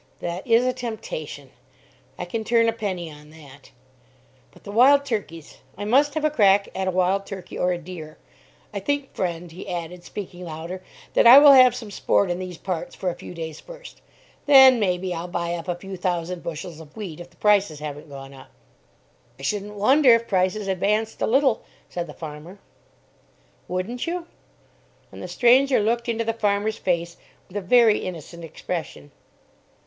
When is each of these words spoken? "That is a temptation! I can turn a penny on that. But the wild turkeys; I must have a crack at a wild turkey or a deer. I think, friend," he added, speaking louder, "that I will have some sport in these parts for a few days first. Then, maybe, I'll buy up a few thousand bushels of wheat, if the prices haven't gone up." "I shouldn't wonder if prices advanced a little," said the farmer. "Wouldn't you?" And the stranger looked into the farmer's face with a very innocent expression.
"That 0.19 0.47
is 0.47 0.65
a 0.65 0.73
temptation! 0.73 1.51
I 2.17 2.25
can 2.25 2.43
turn 2.43 2.67
a 2.67 2.73
penny 2.73 3.11
on 3.11 3.29
that. 3.29 3.69
But 4.49 4.63
the 4.63 4.71
wild 4.71 5.05
turkeys; 5.05 5.59
I 5.77 5.85
must 5.85 6.15
have 6.15 6.25
a 6.25 6.31
crack 6.31 6.69
at 6.73 6.87
a 6.87 6.89
wild 6.89 7.27
turkey 7.27 7.55
or 7.55 7.71
a 7.71 7.77
deer. 7.77 8.17
I 8.73 8.79
think, 8.79 9.13
friend," 9.13 9.51
he 9.51 9.69
added, 9.69 10.03
speaking 10.03 10.45
louder, 10.45 10.81
"that 11.13 11.27
I 11.27 11.37
will 11.37 11.51
have 11.51 11.75
some 11.75 11.91
sport 11.91 12.31
in 12.31 12.39
these 12.39 12.57
parts 12.57 12.95
for 12.95 13.11
a 13.11 13.15
few 13.15 13.35
days 13.35 13.59
first. 13.59 14.01
Then, 14.47 14.79
maybe, 14.79 15.13
I'll 15.13 15.27
buy 15.27 15.53
up 15.53 15.67
a 15.67 15.75
few 15.75 15.95
thousand 15.95 16.41
bushels 16.41 16.79
of 16.79 16.97
wheat, 16.97 17.19
if 17.19 17.29
the 17.29 17.35
prices 17.37 17.77
haven't 17.77 18.09
gone 18.09 18.33
up." 18.33 18.49
"I 19.39 19.43
shouldn't 19.43 19.75
wonder 19.75 20.15
if 20.15 20.27
prices 20.27 20.67
advanced 20.67 21.21
a 21.21 21.27
little," 21.27 21.61
said 21.89 22.07
the 22.07 22.15
farmer. 22.15 22.57
"Wouldn't 23.67 24.07
you?" 24.07 24.25
And 25.11 25.21
the 25.21 25.27
stranger 25.27 25.79
looked 25.79 26.09
into 26.09 26.23
the 26.23 26.33
farmer's 26.33 26.77
face 26.79 27.17
with 27.47 27.55
a 27.57 27.61
very 27.61 27.99
innocent 27.99 28.43
expression. 28.43 29.11